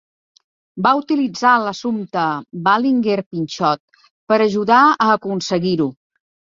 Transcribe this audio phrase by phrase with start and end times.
[0.87, 2.25] Va utilitzar l'assumpte
[2.71, 5.93] Ballinger-Pinchot per ajudar a aconseguir-ho.